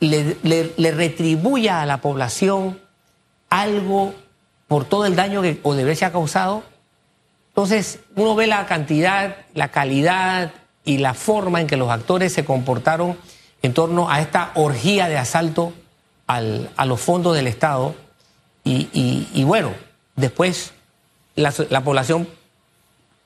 le, 0.00 0.36
le- 0.42 0.90
retribuya 0.90 1.82
a 1.82 1.86
la 1.86 1.98
población 2.00 2.80
algo 3.50 4.14
por 4.66 4.84
todo 4.84 5.06
el 5.06 5.14
daño 5.16 5.42
que 5.42 5.60
Odebrecht 5.62 6.02
ha 6.04 6.12
causado. 6.12 6.62
Entonces, 7.48 7.98
uno 8.16 8.34
ve 8.34 8.46
la 8.46 8.66
cantidad, 8.66 9.36
la 9.54 9.68
calidad 9.68 10.52
y 10.84 10.98
la 10.98 11.14
forma 11.14 11.60
en 11.60 11.66
que 11.66 11.76
los 11.76 11.90
actores 11.90 12.32
se 12.32 12.44
comportaron 12.44 13.16
en 13.62 13.74
torno 13.74 14.08
a 14.10 14.20
esta 14.20 14.52
orgía 14.54 15.08
de 15.08 15.18
asalto 15.18 15.72
al- 16.26 16.70
a 16.76 16.86
los 16.86 17.00
fondos 17.00 17.34
del 17.34 17.46
Estado. 17.46 17.94
Y- 18.64 18.88
y 19.34 19.44
bueno, 19.44 19.72
después 20.16 20.72
la, 21.40 21.84
población 21.84 22.28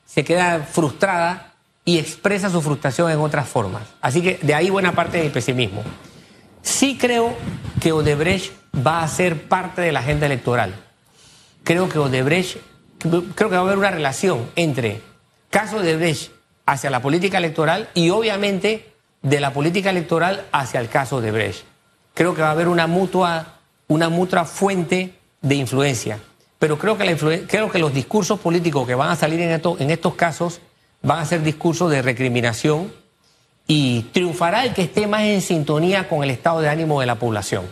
se 0.05 0.23
queda 0.23 0.59
frustrada 0.59 1.53
y 1.83 1.99
expresa 1.99 2.49
su 2.49 2.61
frustración 2.61 3.11
en 3.11 3.19
otras 3.19 3.47
formas. 3.47 3.83
Así 4.01 4.21
que 4.21 4.39
de 4.41 4.55
ahí 4.55 4.69
buena 4.69 4.93
parte 4.93 5.17
de 5.17 5.23
mi 5.25 5.29
pesimismo. 5.29 5.83
Sí 6.61 6.97
creo 6.99 7.35
que 7.79 7.91
Odebrecht 7.91 8.51
va 8.75 9.03
a 9.03 9.07
ser 9.07 9.47
parte 9.47 9.81
de 9.81 9.91
la 9.91 9.99
agenda 9.99 10.25
electoral. 10.25 10.73
Creo 11.63 11.89
que 11.89 11.99
Odebrecht, 11.99 12.57
creo 12.99 13.49
que 13.49 13.55
va 13.55 13.57
a 13.57 13.61
haber 13.61 13.77
una 13.77 13.91
relación 13.91 14.49
entre 14.55 15.01
caso 15.49 15.77
Odebrecht 15.77 16.31
hacia 16.65 16.89
la 16.89 17.01
política 17.01 17.37
electoral 17.37 17.89
y 17.93 18.09
obviamente 18.09 18.91
de 19.21 19.39
la 19.39 19.53
política 19.53 19.89
electoral 19.89 20.45
hacia 20.51 20.79
el 20.79 20.89
caso 20.89 21.17
Odebrecht. 21.17 21.63
Creo 22.13 22.33
que 22.33 22.41
va 22.41 22.49
a 22.49 22.51
haber 22.51 22.67
una 22.67 22.87
mutua, 22.87 23.59
una 23.87 24.09
mutua 24.09 24.45
fuente 24.45 25.13
de 25.41 25.55
influencia. 25.55 26.19
Pero 26.59 26.77
creo 26.77 26.97
que, 26.97 27.79
los 27.79 27.93
discursos 27.93 28.39
políticos 28.39 28.87
que 28.87 28.95
van 28.95 29.09
a 29.09 29.15
salir 29.15 29.41
en, 29.41 29.61
en 29.79 29.91
estos 29.91 30.15
casos 30.15 30.61
van 31.01 31.19
a 31.19 31.25
ser 31.25 31.43
discursos 31.43 31.91
de 31.91 32.01
recriminación, 32.01 32.91
y 33.67 34.03
triunfará 34.13 34.63
el 34.63 34.73
que 34.73 34.83
esté 34.83 35.07
más 35.07 35.21
en 35.23 35.41
sintonía 35.41 36.07
con 36.07 36.23
el 36.23 36.29
estado 36.29 36.61
de 36.61 36.69
ánimo 36.69 36.99
de 36.99 37.07
la 37.07 37.15
población. 37.15 37.65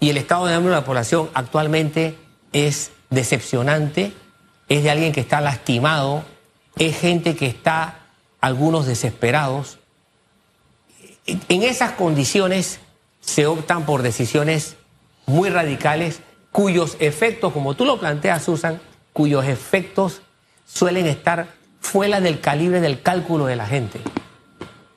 Y 0.00 0.10
el 0.10 0.16
estado 0.16 0.46
de 0.46 0.54
ánimo 0.54 0.70
de 0.70 0.76
la 0.76 0.84
población 0.84 1.30
actualmente 1.34 2.16
es 2.52 2.92
decepcionante, 3.10 4.12
es 4.68 4.82
de 4.82 4.90
alguien 4.90 5.12
que 5.12 5.20
está 5.20 5.40
lastimado, 5.40 6.24
es 6.76 6.98
gente 6.98 7.36
que 7.36 7.46
está 7.46 8.06
algunos 8.40 8.86
desesperados. 8.86 9.78
En 11.26 11.62
esas 11.62 11.92
condiciones 11.92 12.80
se 13.20 13.46
optan 13.46 13.86
por 13.86 14.02
decisiones 14.02 14.76
muy 15.26 15.50
radicales 15.50 16.20
cuyos 16.52 16.96
efectos, 17.00 17.52
como 17.52 17.74
tú 17.74 17.84
lo 17.84 17.98
planteas, 18.00 18.42
Susan, 18.44 18.80
cuyos 19.12 19.44
efectos 19.46 20.22
suelen 20.66 21.06
estar 21.06 21.46
fuera 21.80 22.20
del 22.20 22.40
calibre 22.40 22.80
del 22.80 23.00
cálculo 23.02 23.46
de 23.46 23.56
la 23.56 23.66
gente. 23.66 24.00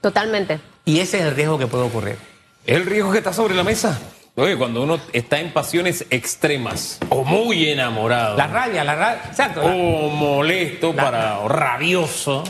Totalmente. 0.01 0.59
Y 0.85 0.99
ese 0.99 1.19
es 1.19 1.25
el 1.25 1.35
riesgo 1.35 1.57
que 1.57 1.67
puede 1.67 1.83
ocurrir. 1.83 2.17
Es 2.65 2.75
el 2.77 2.85
riesgo 2.85 3.11
que 3.11 3.19
está 3.19 3.33
sobre 3.33 3.55
la 3.55 3.63
mesa. 3.63 3.99
Oye, 4.35 4.57
cuando 4.57 4.81
uno 4.83 4.99
está 5.11 5.39
en 5.39 5.51
pasiones 5.51 6.05
extremas 6.09 6.99
o 7.09 7.23
muy 7.25 7.69
enamorado 7.69 8.37
La 8.37 8.47
rabia, 8.47 8.83
la 8.85 8.95
rabia, 8.95 9.23
exacto. 9.27 9.61
o 9.61 10.09
molesto 10.09 10.93
La- 10.93 11.03
para 11.03 11.39
o 11.39 11.49
rabioso, 11.49 12.43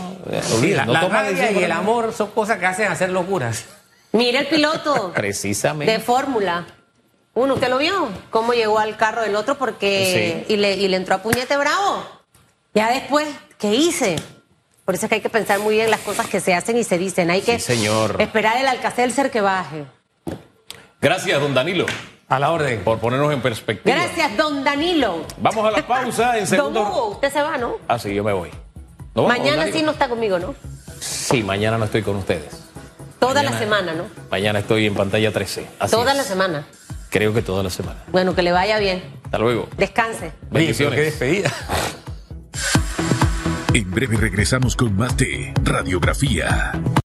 sí, 0.44 0.74
la, 0.76 0.86
no 0.86 0.94
la 0.94 1.00
toma 1.02 1.24
rabia 1.24 1.52
y 1.52 1.64
el 1.64 1.72
amor 1.72 2.14
son 2.14 2.30
cosas 2.32 2.60
que 2.60 2.68
hacen 2.68 2.92
hacer 2.92 3.10
locuras. 3.10 3.66
Mire 4.12 4.40
el 4.40 4.48
piloto 4.48 5.12
Precisamente. 5.16 5.92
de 5.92 6.00
fórmula. 6.00 6.66
Uno, 7.34 7.54
¿usted 7.56 7.70
lo 7.70 7.78
vio? 7.78 8.10
¿Cómo 8.30 8.54
llegó 8.54 8.80
al 8.80 8.98
carro 8.98 9.22
del 9.22 9.36
otro? 9.36 9.58
Porque. 9.58 10.46
Y, 10.50 10.58
le, 10.58 10.74
y 10.76 10.88
le 10.88 10.98
entró 10.98 11.15
a 11.15 11.17
puñete 11.24 11.56
bravo. 11.58 12.04
Ya 12.74 12.91
después, 12.91 13.28
¿qué 13.58 13.74
hice? 13.74 14.17
Por 14.86 14.96
eso 14.96 15.06
es 15.06 15.10
que 15.10 15.15
hay 15.15 15.22
que 15.22 15.30
pensar 15.30 15.60
muy 15.60 15.76
bien 15.76 15.89
las 15.89 16.02
cosas 16.02 16.28
que 16.28 16.39
se 16.41 16.54
hacen 16.54 16.78
y 16.78 16.84
se 16.84 16.98
dicen. 16.98 17.30
Hay 17.32 17.41
que 17.41 17.60
Sí, 17.60 17.78
señor. 17.78 18.17
esperar 18.20 18.58
el 18.58 18.67
alcacelser 18.67 19.32
que 19.32 19.39
baje. 19.41 19.86
Gracias, 21.00 21.39
don 21.39 21.54
Danilo, 21.54 21.86
A 22.30 22.39
la 22.39 22.52
orden. 22.52 22.84
por 22.84 23.00
ponernos 23.00 23.32
en 23.34 23.41
perspectiva. 23.41 23.96
Gracias, 23.96 24.36
don 24.38 24.63
Danilo. 24.63 25.26
Vamos 25.38 25.65
a 25.65 25.72
la 25.72 25.88
pausa 25.88 26.34
en 26.38 26.39
Don 26.41 26.48
segundo. 26.48 26.82
Hugo, 26.82 27.08
usted 27.12 27.32
se 27.32 27.41
va, 27.41 27.58
¿no? 27.58 27.78
Ah, 27.88 27.98
sí, 27.98 28.13
yo 28.13 28.24
me 28.24 28.34
voy. 28.34 28.50
¿No 29.15 29.24
vamos, 29.24 29.38
Mañana 29.38 29.72
sí 29.72 29.82
no 29.84 29.91
está 29.91 30.08
conmigo, 30.10 30.38
¿no? 30.39 30.54
Sí, 31.00 31.44
mañana 31.44 31.78
no 31.78 31.86
estoy 31.86 32.02
con 32.04 32.15
ustedes. 32.17 32.62
Toda 33.20 33.36
Mañana- 33.36 33.52
la 33.52 33.60
semana, 33.60 33.94
¿no? 33.94 34.04
Mañana 34.30 34.60
estoy 34.60 34.88
en 34.88 34.96
pantalla 34.96 35.32
13. 35.32 35.67
Así 35.80 35.91
Toda 35.91 36.12
es. 36.12 36.17
la 36.17 36.24
semana. 36.24 36.67
Creo 37.12 37.34
que 37.34 37.41
toda 37.41 37.62
la 37.62 37.69
semana. 37.69 38.00
Bueno, 38.10 38.34
que 38.34 38.41
le 38.41 38.54
vaya 38.54 38.80
bien. 38.80 39.04
Hasta 39.26 39.38
luego. 39.38 39.67
Descanse. 39.78 40.32
Bendiciones. 40.50 40.97
qué 40.97 41.04
despedida. 41.04 41.52
En 43.74 43.91
breve 43.91 44.15
regresamos 44.15 44.78
con 44.78 44.95
más 44.95 45.15
de 45.17 45.54
Radiografía. 45.62 46.71